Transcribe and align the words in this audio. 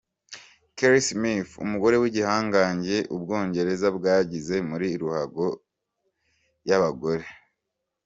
Kelly 0.77 1.01
Simith 1.07 1.51
umugore 1.63 1.95
w’igihanganye 2.01 2.97
u 3.15 3.17
Bwongereza 3.21 3.87
bwagize 3.97 4.55
muri 4.69 4.87
ruhago 5.01 5.45
y’abagore. 6.69 7.25